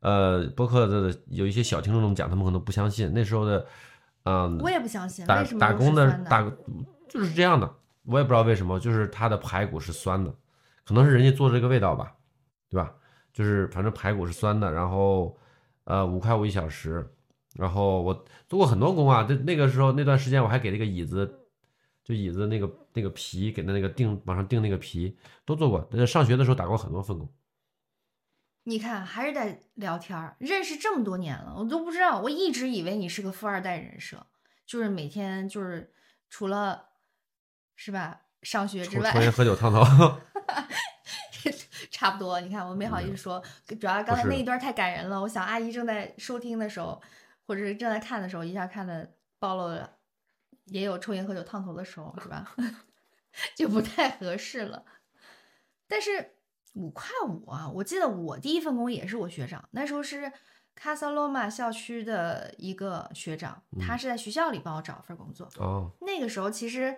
[0.00, 3.64] 呃博客的有一些小听众这么讲，他们可能不相信那时候的
[4.24, 6.42] 嗯、我也不相信，打打工的打
[7.08, 10.32] 就是这样的，我也不知道为什么，就是它的排骨是酸的，
[10.84, 12.14] 可能是人家做这个味道吧，
[12.68, 12.92] 对吧？
[13.32, 15.36] 就是反正排骨是酸的，然后
[15.84, 17.08] 呃五块五一小时，
[17.54, 21.46] 然后我做过很多工啊，就那个时候那段时间我还给那个椅子，
[22.04, 27.28] 就椅子那个那个皮给它那个钉往上钉那个皮都做过，呃上学的时候打过很多份工。
[28.64, 34.24] 你看，还是在聊天儿，认识这么多年了，我都不知道，我一直以为你是个富二代人设，
[34.66, 35.92] 就是每天就是
[36.28, 36.90] 除了
[37.74, 39.82] 是吧上学之外抽抽，烟喝酒烫头，
[41.90, 42.40] 差不多。
[42.40, 43.42] 你看，我没好意思说，
[43.80, 45.20] 主要刚才那一段太感人了。
[45.20, 47.00] 我想阿姨正在收听的时候，
[47.46, 49.96] 或者是正在看的时候，一下看的暴露了，
[50.66, 52.54] 也有抽烟喝酒烫头的时候，是吧？
[53.56, 54.84] 就不太合适了。
[55.86, 56.34] 但是
[56.74, 60.32] 五块五啊，我记得我第一份工也是我学长，那时候是
[60.74, 65.48] 卡萨罗马校区的一个学长，他是在学校里帮我找份工作。
[65.56, 66.96] 哦，那个时候其实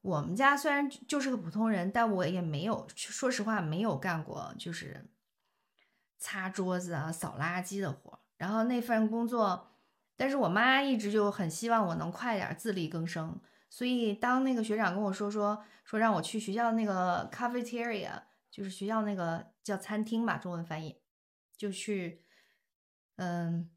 [0.00, 5.06] 我们家虽然就就是个普通人，但我也没有，说实话没有干过就是
[6.18, 8.18] 擦桌子啊、扫垃圾的活儿。
[8.38, 9.70] 然后那份工作，
[10.16, 13.38] 但是我妈一直就很希望我能快点儿自力更生，
[13.70, 18.20] 所以当那个学长跟我说说说让我去学校那个 cafeteria，
[18.52, 21.00] 就是学校那个叫餐厅吧，中文翻译，
[21.56, 22.22] 就去，
[23.16, 23.70] 嗯，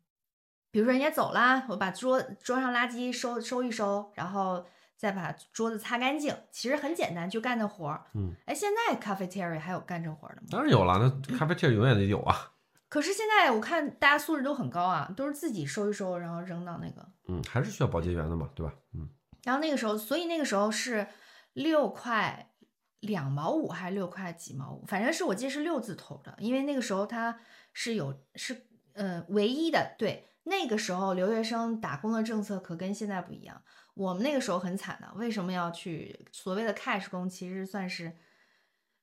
[0.69, 8.05] 比如说人家走啦，我把桌桌上垃圾收收一收，然后再把桌子擦干净，其实很简单，就干那活儿。
[8.15, 10.47] 嗯，哎，现在 cafeteria 还有干这活儿的吗？
[10.51, 12.51] 当然有了，那 cafeteria 永远得有啊。
[12.89, 17.09] 可是现在我看大家素质都很高啊，都是自己收一收，然后扔到那个。
[17.27, 18.73] 嗯，还是需要保洁员的嘛，对吧？
[18.93, 19.09] 嗯，
[19.43, 21.07] 然后那个时候，所以那个时候是
[21.53, 22.53] 六块
[22.99, 27.39] 两毛五还是六块几毛五，反正是我记得是六字头的，因为那个时候它
[27.73, 30.27] 是有是呃唯一的对。
[30.47, 33.63] 那个时候留学生打工的政策可跟现在不一样，
[33.95, 35.11] 我们那个时候很惨的。
[35.15, 37.27] 为什么要去所谓的 cash 工？
[37.27, 38.15] 其实算是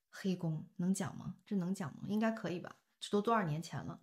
[0.08, 1.34] 黑工，能讲吗？
[1.44, 2.04] 这能讲吗？
[2.06, 2.76] 应该可以吧？
[3.00, 3.98] 这都多少年前了？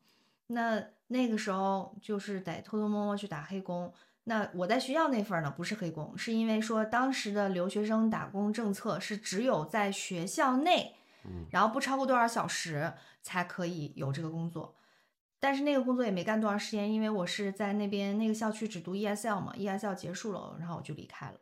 [0.47, 3.93] 那那个时候就是得偷偷摸摸去打黑工。
[4.30, 10.94] 那我在学校那份儿呢，不是黑工，是因为说当时的留学生打工政策是只有在学校内，
[11.26, 14.76] 嗯然后不超过多少小时才可以有这个工作。
[15.39, 21.39] 但是那个工作也没干多长时间，因为我是在那边那个校区只读 ESL 嘛，ESL 结束了，然后我就离开了。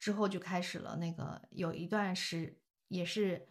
[0.00, 3.46] 之后就开始了那个有一段时也是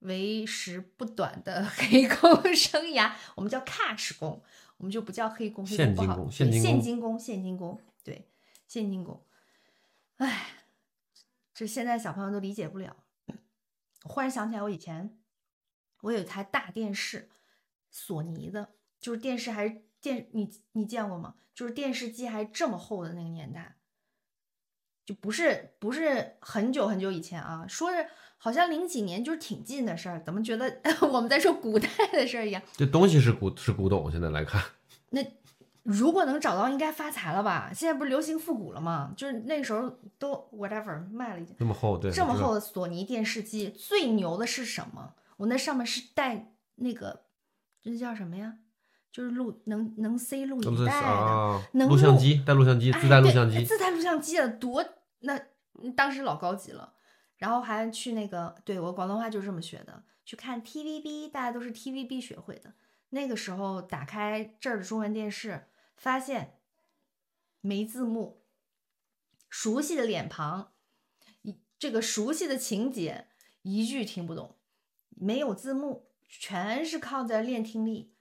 [0.00, 4.42] 为时不短的 黑工生涯，我们叫 cash 工，
[4.76, 8.26] 我们就不叫黑工现金工现金工，现金工，对，
[8.66, 9.22] 现金工。
[10.16, 10.46] 唉，
[11.52, 12.96] 这现在小朋友都理解不了。
[14.04, 15.18] 我忽然想起来，我以前
[16.00, 17.28] 我有一台大电视，
[17.90, 21.34] 索尼的，就是电视还是电，你你见过吗？
[21.54, 23.76] 就是电视机还这么厚的那个年代，
[25.04, 30.80] 就不是不是很久很久以前啊，说是好像零几年，就是挺近的事儿，怎么觉得
[31.12, 32.62] 我们在说古代的事儿一样？
[32.72, 34.62] 这东西是古是古董，现在来看，
[35.10, 35.22] 那
[35.88, 37.70] 如果能找到，应该发财了吧？
[37.74, 39.12] 现在不是流行复古了吗？
[39.16, 45.14] 就是那时候都 whatever 卖了一件这么厚，对，这么厚的索尼电视机，最牛的是什么？
[45.38, 47.22] 我那上面是带那个，
[47.82, 48.58] 这叫什么呀？
[49.10, 54.84] 就是录能能塞录影带的，啊，能录录像机带录像机，哎自带录像机，自带录像机的多
[55.20, 55.36] 那
[55.82, 56.92] 嗯当时老高级了。
[57.38, 62.74] 然后还去那个，对我广东话就是这么学的，去看 TVB，大家都是 TVB 学会的。
[63.10, 65.67] 那个时候打开这儿的中文电视，
[65.98, 66.58] 发现
[67.60, 68.40] 没字幕，
[69.50, 70.72] 熟悉的脸庞，
[71.42, 73.26] 一这个熟悉的情节，
[73.62, 74.56] 一句听不懂，
[75.10, 78.14] 没有字幕，全是靠在练听力。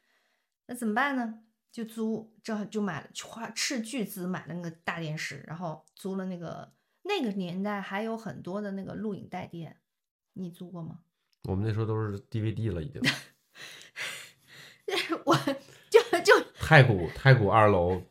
[0.65, 1.43] 那怎么办呢？
[1.71, 9.79] 就租，这就买了，花斥巨资买了那个大电视，然后租了那个那个年代还有很多的那个录影带店，
[10.33, 11.01] 你租过吗？
[11.43, 12.99] 我们那时候都是 DVD 了，已经。
[15.25, 15.35] 我
[15.89, 18.01] 就就太古太古二楼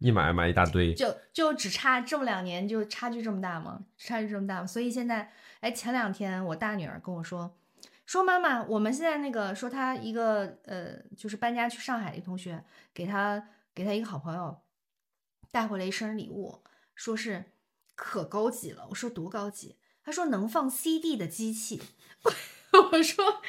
[0.00, 3.86] 一买买一大堆，就就只差这么两年，就差距这么大吗？
[3.96, 4.66] 差距这么大吗？
[4.66, 7.56] 所以现在，哎，前两天我大女儿跟我说，
[8.04, 14.58] 说妈妈，我们现在那个说她一个呃，就是搬家去上海的同学，给她给她一个好朋友
[15.50, 16.62] 带回来一生日礼物，
[16.94, 17.46] 说是
[17.94, 18.86] 可高级了。
[18.90, 19.78] 我说多高级？
[20.04, 21.80] 她说能放 CD 的机器。
[22.92, 23.40] 我说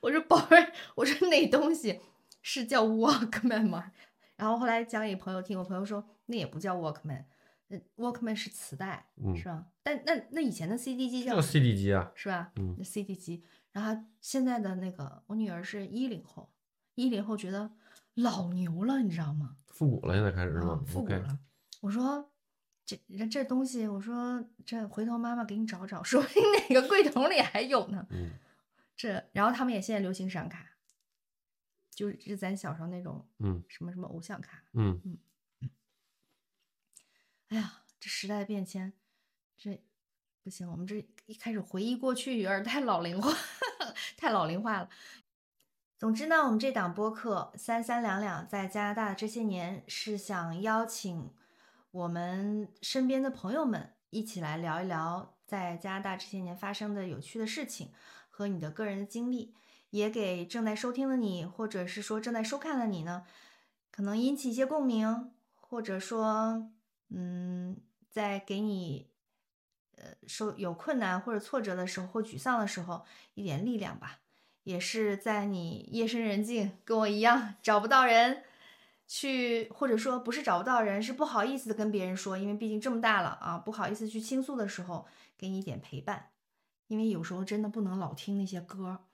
[0.00, 2.00] 我说宝贝，我说那东西
[2.48, 3.90] 是叫 Walkman 吗？
[4.36, 7.24] 然后后来讲给朋友听，我朋友说那也不叫 Walkman，
[7.66, 9.66] 那，Walkman 是磁带，嗯是吧？
[9.82, 12.52] 但那那以前的 CD 机叫叫 CD 机啊，是吧？
[12.54, 13.42] 嗯那 CD 机。
[13.72, 16.48] 然后现在的那个，我女儿是一零后，
[16.94, 17.72] 一零后觉得
[18.14, 19.56] 老牛了，你知道吗？
[19.66, 21.38] 复古了，现在开始是啊吗，复古了。
[21.80, 22.30] 我说
[22.84, 28.06] 这这这东西，我说这回头妈妈给你找找，说不定哪个柜桶里还有呢。
[28.10, 28.30] 嗯，
[28.96, 30.64] 这，然后他们也现在流行闪卡，
[31.96, 34.62] 就是咱小时候那种嗯什么什么偶像卡。
[34.74, 35.18] 嗯嗯
[35.62, 35.70] 嗯，
[37.48, 38.92] 哎呀，这时代的变迁，
[39.56, 39.82] 这
[40.42, 43.32] 不行，我们这一开始回忆过去有点太老龄化，
[44.18, 44.90] 太老龄化了。
[45.96, 51.32] 总之呢，我们这档播客三三两两在加拿大的这些年，是想邀请
[51.90, 57.92] 我们身边的朋友们一起来聊一聊在加拿大这些年发生的有趣的事情
[58.28, 59.54] 和你的个人的经历，
[59.96, 63.24] 也给正在收听的你，或者是说正在收看的你呢，
[63.90, 66.70] 可能引起一些共鸣，或者说，
[67.08, 67.76] 嗯，
[68.10, 69.08] 在给你
[69.96, 73.04] 呃受有困难或者挫折的时候，或沮丧的时候，
[73.34, 74.20] 一点力量吧。
[74.64, 78.42] 也是在你夜深人静，跟我一样找不到人
[79.06, 85.06] 去，或者说不是找不到人，是不好意思跟别人说，因为毕竟这么大了啊，不好意思去倾诉的时候，
[85.38, 86.30] 给你一点陪伴。
[86.88, 89.04] 因为有时候真的不能老听那些歌，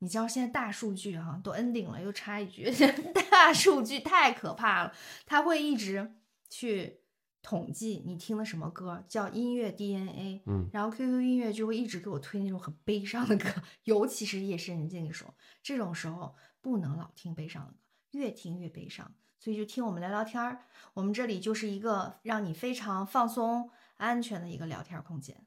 [0.00, 2.70] 你知道现在大数据哈、都 ending 了，又插一句，
[3.30, 4.92] 大数据太可怕了，
[5.24, 6.14] 它会一直
[6.50, 7.00] 去
[7.42, 10.42] 统计你听的什么歌，叫音乐 DNA。
[10.46, 13.48] 嗯，然后 QQ 音乐就会一直给我推那种很悲伤的歌，
[13.84, 17.78] 尤其是夜深人静的时候，这种时候不能老听悲伤的歌，
[18.12, 19.14] 越听越悲伤。
[19.38, 20.62] 所以就听我们聊聊天儿，
[20.94, 25.44] 我们这里就是一个让你非常放松、安全的一个聊天空间。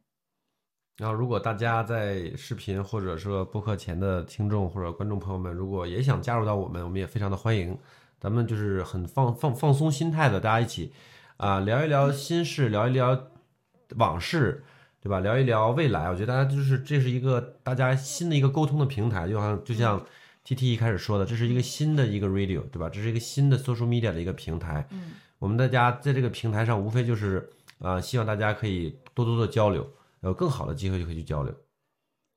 [0.97, 7.77] 然后，如果大家在视频或者说播客前的听众或者观众朋友们，如果也想加入到我们，我们也非常的欢迎。
[8.19, 10.91] 咱们就是很放放放松心态的，大家一起
[11.37, 13.27] 啊、聊一聊心事，聊一聊
[13.97, 14.63] 往事，
[14.99, 15.19] 对吧？
[15.19, 16.09] 聊一聊未来。
[16.09, 20.03] 我觉得大家就是这是一个大家新的一个沟通的平台，就好像就像
[20.43, 22.89] T T 一开始说的，这是一个新的一个 radio，对吧？
[22.89, 24.87] 这是一个新的 social media 的一个平台。
[24.89, 27.47] 嗯，我们大家在这个平台上，无非就是
[27.77, 29.87] 啊、希望大家可以多多的交流，
[30.27, 31.55] 有更好的机会就可以去交流。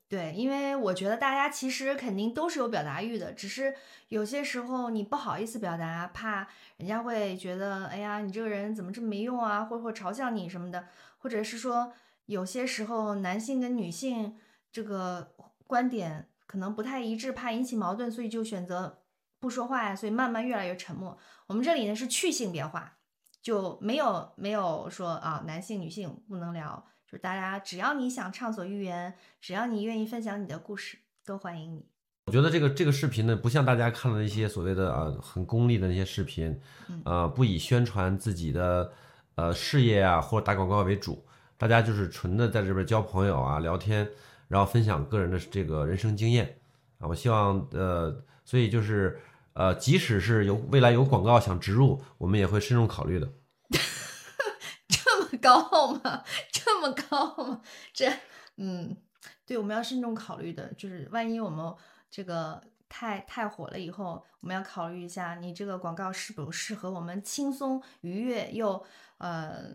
[0.09, 3.73] 对，因为我觉得大家其实肯定都是有表达欲的，只是
[4.09, 10.89] 有些时候你不好意思表达，怕人家会觉得，哎呀，你这个人怎么这么没用啊，或或嘲笑你什么的，
[11.19, 11.93] 或者是说
[12.27, 14.37] 有些时候男性跟女性
[14.73, 15.33] 这个
[15.69, 19.05] 观点可能不太一致，怕引起矛盾，所以就选择
[19.39, 21.17] 不说话呀，所以慢慢越来越沉默。
[21.47, 22.99] 我们这里呢是去性别化，
[23.41, 30.97] 就没有没有说啊男性女性不能聊，就是大家只要你想畅所欲言，只要你愿意分享你的故事，
[31.27, 31.85] 都欢迎你。
[32.27, 36.57] 我觉得这个这个视频呢，不像大家看的那些所谓的啊很功利的那些视频，
[37.05, 38.93] 呃，不以宣传自己的
[39.35, 41.27] 呃事业啊或者打广告为主，
[41.59, 44.09] 大家就是纯的在这边交朋友啊聊天，
[44.47, 46.61] 然后分享个人的这个人生经验
[46.99, 47.09] 啊。
[47.09, 49.19] 我希望呃，所以就是
[49.55, 53.29] 呃，即使是有未来有广告想植入，我们也会慎重考虑的。
[54.89, 56.23] 这么高傲吗？
[56.71, 57.61] 这么高吗？
[57.93, 58.09] 这
[58.57, 58.97] 嗯，
[59.45, 61.75] 对，我们要慎重考虑的，就是万一我们。
[62.13, 68.85] 这个太太火了，以后我们要考虑一下，你这个广告是否适合我们轻松愉悦又
[69.19, 69.71] 呃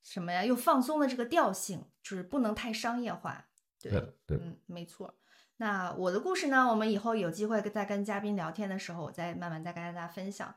[0.00, 3.46] 什么呀，又放松的这个调性，就是不能太商业化。
[3.82, 3.90] 对
[4.24, 5.12] 对，嗯，没错。
[5.56, 10.54] 那我的故事呢，我们以后有机会再跟嘉宾聊天的时候，我再慢慢再跟大家分享。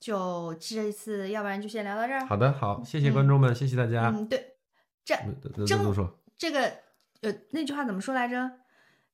[0.00, 2.26] 就这一次，要不然就先聊到这儿。
[2.26, 4.08] 好的，好，谢谢观众们，谢谢大家。
[4.08, 4.53] 嗯，对，
[5.04, 5.16] 这
[5.66, 5.94] 正
[6.36, 6.72] 这个
[7.20, 8.50] 呃那句话怎么说来着？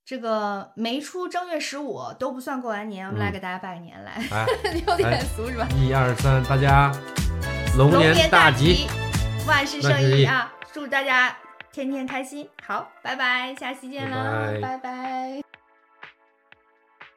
[0.02, 4.20] 这个没出正月十五都不算过完年，我们来给大家拜个年来，
[4.88, 5.68] 有点俗是吧？
[5.76, 6.90] 一二三，大家
[7.76, 8.88] 龙年大吉，
[9.46, 10.52] 万事胜意啊！
[10.72, 11.36] 祝大家
[11.70, 12.48] 天天开心。
[12.66, 15.49] 好，拜拜，下期见了，拜拜。